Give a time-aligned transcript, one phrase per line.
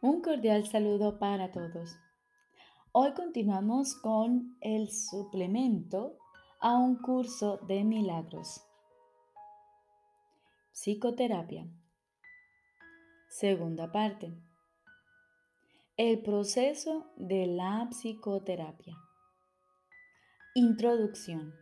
[0.00, 1.96] Un cordial saludo para todos.
[2.92, 6.16] Hoy continuamos con el suplemento
[6.60, 8.64] a un curso de milagros.
[10.70, 11.66] Psicoterapia.
[13.28, 14.32] Segunda parte.
[15.96, 18.96] El proceso de la psicoterapia.
[20.54, 21.56] Introducción.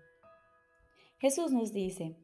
[1.21, 2.19] Jesús nos dice,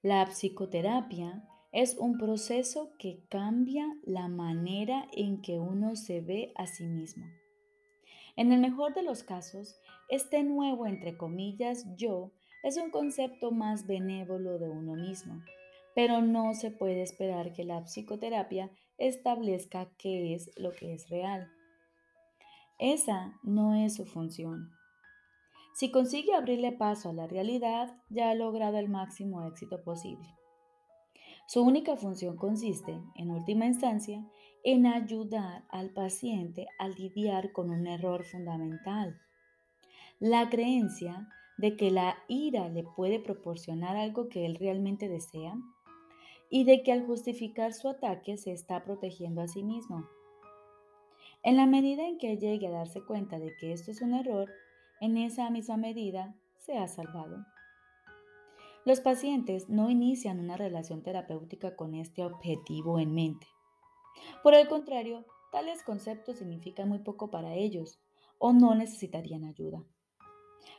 [0.00, 6.66] la psicoterapia es un proceso que cambia la manera en que uno se ve a
[6.66, 7.24] sí mismo.
[8.36, 9.78] En el mejor de los casos,
[10.08, 12.32] este nuevo, entre comillas, yo
[12.64, 15.42] es un concepto más benévolo de uno mismo,
[15.94, 21.48] pero no se puede esperar que la psicoterapia establezca qué es lo que es real.
[22.78, 24.70] Esa no es su función.
[25.74, 30.39] Si consigue abrirle paso a la realidad, ya ha logrado el máximo éxito posible.
[31.52, 34.24] Su única función consiste, en última instancia,
[34.62, 39.20] en ayudar al paciente a lidiar con un error fundamental.
[40.20, 45.56] La creencia de que la ira le puede proporcionar algo que él realmente desea
[46.50, 50.08] y de que al justificar su ataque se está protegiendo a sí mismo.
[51.42, 54.48] En la medida en que llegue a darse cuenta de que esto es un error,
[55.00, 57.44] en esa misma medida se ha salvado.
[58.84, 63.46] Los pacientes no inician una relación terapéutica con este objetivo en mente.
[64.42, 68.00] Por el contrario, tales conceptos significan muy poco para ellos
[68.38, 69.84] o no necesitarían ayuda.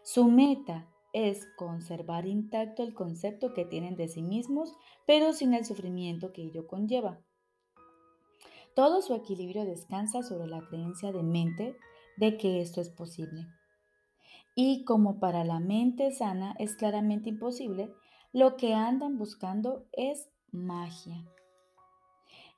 [0.03, 4.73] Su meta es conservar intacto el concepto que tienen de sí mismos,
[5.05, 7.21] pero sin el sufrimiento que ello conlleva.
[8.73, 11.77] Todo su equilibrio descansa sobre la creencia de mente
[12.17, 13.45] de que esto es posible.
[14.55, 17.93] Y como para la mente sana es claramente imposible,
[18.33, 21.25] lo que andan buscando es magia.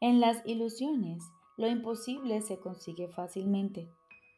[0.02, 1.24] En las ilusiones,
[1.58, 3.90] lo imposible se consigue fácilmente,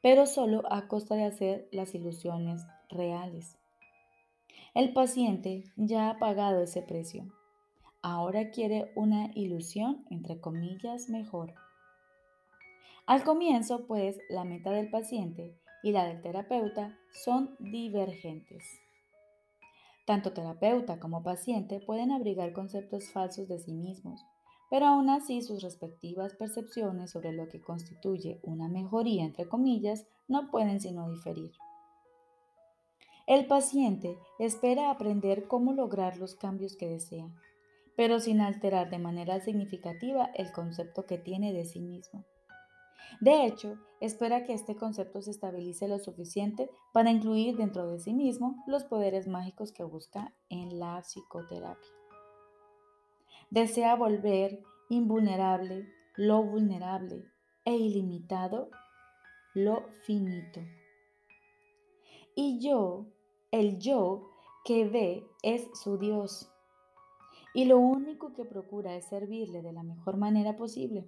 [0.01, 3.57] pero solo a costa de hacer las ilusiones reales.
[4.73, 7.25] El paciente ya ha pagado ese precio.
[8.01, 11.53] Ahora quiere una ilusión, entre comillas, mejor.
[13.07, 18.63] Al comienzo, pues, la meta del paciente y la del terapeuta son divergentes.
[20.07, 24.19] Tanto terapeuta como paciente pueden abrigar conceptos falsos de sí mismos,
[24.71, 30.49] pero aún así sus respectivas percepciones sobre lo que constituye una mejoría, entre comillas, no
[30.49, 31.51] pueden sino diferir.
[33.27, 37.29] El paciente espera aprender cómo lograr los cambios que desea,
[37.95, 42.25] pero sin alterar de manera significativa el concepto que tiene de sí mismo.
[43.21, 48.13] De hecho, espera que este concepto se estabilice lo suficiente para incluir dentro de sí
[48.13, 51.91] mismo los poderes mágicos que busca en la psicoterapia.
[53.49, 57.25] Desea volver invulnerable lo vulnerable
[57.63, 58.69] e ilimitado
[59.53, 60.61] lo finito.
[62.35, 63.07] Y yo,
[63.51, 64.29] el yo
[64.65, 66.51] que ve es su Dios.
[67.53, 71.07] Y lo único que procura es servirle de la mejor manera posible.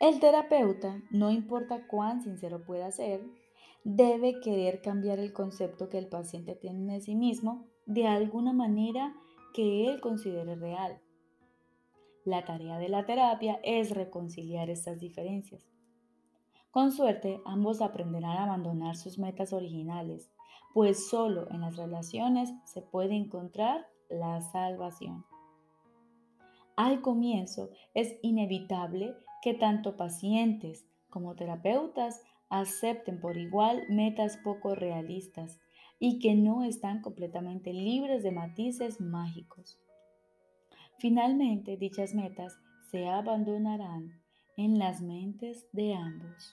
[0.00, 3.20] El terapeuta, no importa cuán sincero pueda ser,
[3.82, 9.14] debe querer cambiar el concepto que el paciente tiene de sí mismo de alguna manera
[9.54, 11.00] que él considere real.
[12.24, 15.66] La tarea de la terapia es reconciliar estas diferencias.
[16.70, 20.30] Con suerte, ambos aprenderán a abandonar sus metas originales,
[20.74, 25.24] pues solo en las relaciones se puede encontrar la salvación.
[26.76, 35.58] Al comienzo es inevitable que tanto pacientes como terapeutas acepten por igual metas poco realistas
[35.98, 39.78] y que no están completamente libres de matices mágicos.
[40.98, 42.56] Finalmente, dichas metas
[42.90, 44.20] se abandonarán
[44.56, 46.52] en las mentes de ambos.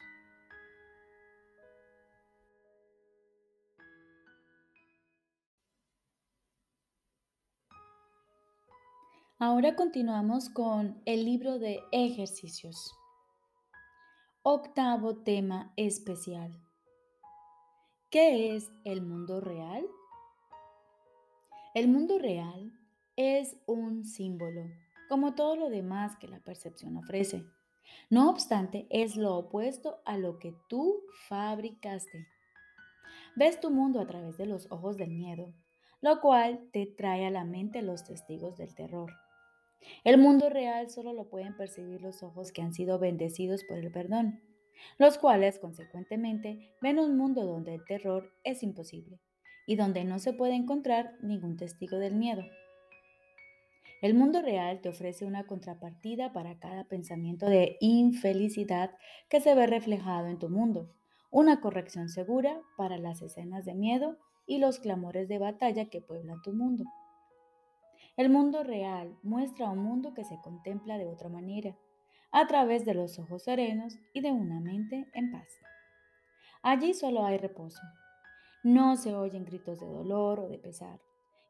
[9.37, 12.95] Ahora continuamos con el libro de ejercicios.
[14.43, 16.57] Octavo tema especial.
[18.09, 19.85] ¿Qué es el mundo real?
[21.73, 22.71] El mundo real
[23.17, 24.69] es un símbolo,
[25.09, 27.43] como todo lo demás que la percepción ofrece.
[28.09, 32.25] No obstante, es lo opuesto a lo que tú fabricaste.
[33.35, 35.53] Ves tu mundo a través de los ojos del miedo,
[35.99, 39.11] lo cual te trae a la mente los testigos del terror.
[40.03, 43.91] El mundo real solo lo pueden percibir los ojos que han sido bendecidos por el
[43.91, 44.41] perdón,
[44.97, 49.19] los cuales, consecuentemente, ven un mundo donde el terror es imposible
[49.67, 52.43] y donde no se puede encontrar ningún testigo del miedo.
[54.01, 58.91] El mundo real te ofrece una contrapartida para cada pensamiento de infelicidad
[59.29, 60.93] que se ve reflejado en tu mundo,
[61.31, 66.41] una corrección segura para las escenas de miedo y los clamores de batalla que pueblan
[66.43, 66.83] tu mundo.
[68.17, 71.75] El mundo real muestra un mundo que se contempla de otra manera,
[72.31, 75.47] a través de los ojos serenos y de una mente en paz.
[76.61, 77.81] Allí solo hay reposo.
[78.63, 80.99] No se oyen gritos de dolor o de pesar,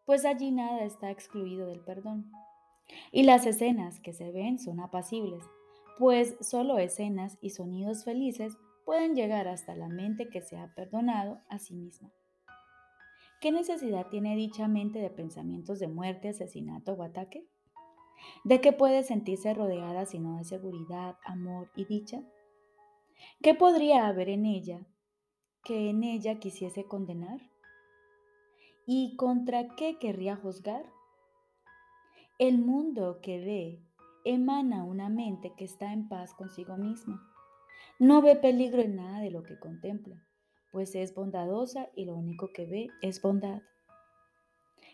[0.06, 2.32] pues allí nada está excluido del perdón.
[3.12, 5.44] Y las escenas que se ven son apacibles,
[5.98, 11.42] pues solo escenas y sonidos felices pueden llegar hasta la mente que se ha perdonado
[11.48, 12.12] a sí misma.
[13.42, 17.48] ¿Qué necesidad tiene dicha mente de pensamientos de muerte, asesinato o ataque?
[18.44, 22.24] ¿De qué puede sentirse rodeada sino de seguridad, amor y dicha?
[23.42, 24.88] ¿Qué podría haber en ella
[25.64, 27.40] que en ella quisiese condenar?
[28.86, 30.86] ¿Y contra qué querría juzgar?
[32.38, 33.86] El mundo que ve
[34.26, 37.22] emana una mente que está en paz consigo misma.
[38.00, 40.22] No ve peligro en nada de lo que contempla,
[40.76, 43.62] pues es bondadosa y lo único que ve es bondad.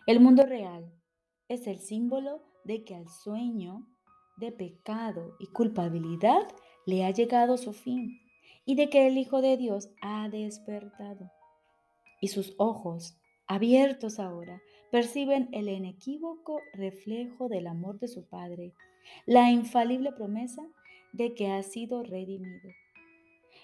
[0.06, 0.94] El mundo real
[1.48, 3.88] es el símbolo de que al sueño
[4.38, 6.48] de pecado y culpabilidad
[6.86, 8.22] le ha llegado su fin
[8.64, 11.32] y de que el Hijo de Dios ha despertado.
[12.22, 13.18] Y sus ojos,
[13.48, 14.62] abiertos ahora,
[14.92, 18.76] perciben el inequívoco reflejo del amor de su Padre,
[19.26, 20.62] la infalible promesa
[21.12, 22.70] de que ha sido redimido.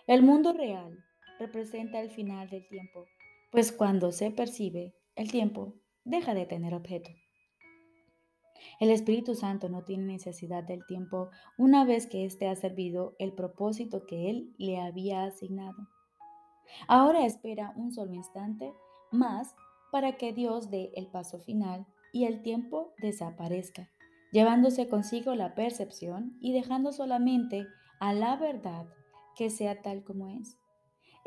[0.08, 1.04] El mundo real
[1.39, 3.06] representa el final del tiempo,
[3.51, 7.10] pues cuando se percibe, el tiempo deja de tener objeto.
[8.80, 13.34] El Espíritu Santo no tiene necesidad del tiempo una vez que éste ha servido el
[13.34, 15.88] propósito que Él le había asignado.
[16.88, 18.74] Ahora espera un solo instante
[19.12, 19.56] más
[19.92, 23.89] para que Dios dé el paso final y el tiempo desaparezca,
[24.31, 27.66] llevándose consigo la percepción y dejando solamente
[28.00, 28.86] a la verdad
[29.36, 30.57] que sea tal como es.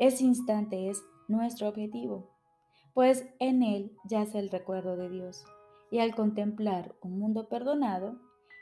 [0.01, 2.31] Ese instante es nuestro objetivo,
[2.95, 5.45] pues en él yace el recuerdo de Dios.
[5.91, 8.19] Y al contemplar un mundo perdonado,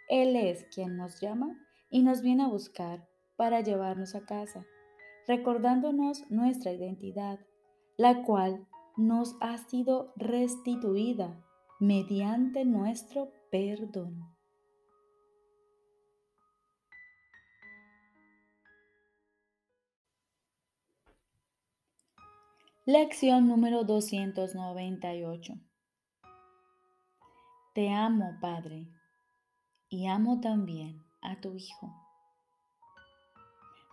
[0.10, 1.58] Él es quien nos llama
[1.90, 3.08] y nos viene a buscar
[3.38, 4.66] para llevarnos a casa,
[5.28, 7.40] recordándonos nuestra identidad,
[7.96, 11.42] la cual nos ha sido restituida
[11.80, 14.39] mediante nuestro perdón.
[22.92, 25.54] Lección número 298.
[27.76, 28.88] Te amo, Padre,
[29.90, 31.94] y amo también a tu Hijo.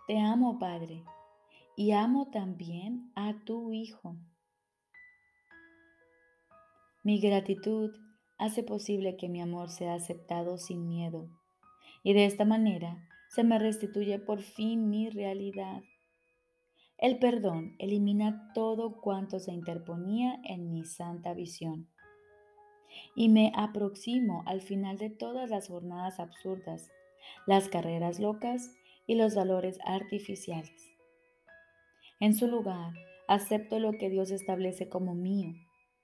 [0.07, 1.03] Te amo, Padre,
[1.75, 4.15] y amo también a tu Hijo.
[7.03, 7.93] Mi gratitud
[8.39, 11.29] hace posible que mi amor sea aceptado sin miedo,
[12.01, 15.83] y de esta manera se me restituye por fin mi realidad
[16.97, 21.87] el perdón elimina todo cuanto se interponía en mi santa visión.
[23.15, 26.89] Y me aproximo al final de todas las jornadas absurdas,
[27.45, 28.71] las carreras locas
[29.05, 30.91] y los valores artificiales.
[32.19, 32.93] En su lugar,
[33.27, 35.53] acepto lo que Dios establece como mío,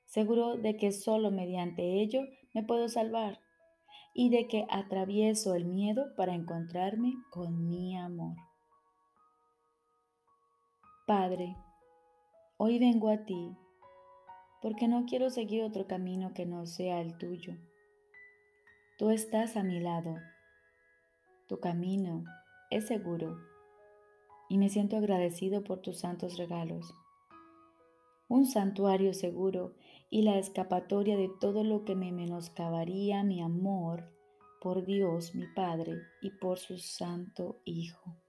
[0.06, 2.22] seguro de que solo mediante ello
[2.54, 3.40] me puedo salvar
[4.14, 8.36] y de que atravieso el miedo para encontrarme con mi amor.
[11.06, 11.58] Padre,
[12.56, 13.58] hoy vengo a ti
[14.62, 17.58] porque no quiero seguir otro camino que no sea el tuyo.
[18.98, 20.16] Tú estás a mi lado.
[21.50, 22.24] Tu camino
[22.70, 23.38] es seguro
[24.48, 26.96] y me siento agradecido por tus santos regalos.
[28.30, 29.76] Un santuario seguro
[30.10, 34.10] y la escapatoria de todo lo que me menoscabaría mi amor
[34.62, 38.23] por Dios mi Padre y por su Santo Hijo.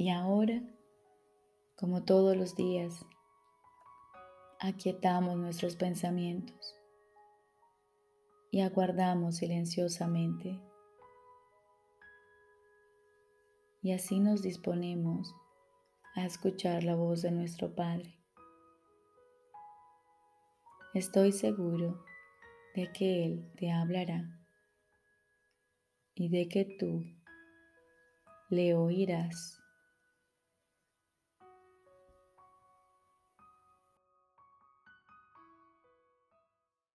[0.00, 0.62] Y ahora,
[1.76, 3.04] como todos los días,
[4.58, 6.74] aquietamos nuestros pensamientos
[8.50, 10.58] y aguardamos silenciosamente.
[13.82, 15.34] Y así nos disponemos
[16.14, 18.18] a escuchar la voz de nuestro Padre.
[20.94, 22.02] Estoy seguro
[22.74, 24.40] de que Él te hablará
[26.14, 27.04] y de que tú
[28.48, 29.59] le oirás